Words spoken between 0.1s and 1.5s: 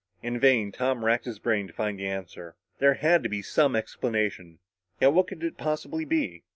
In vain, Tom racked his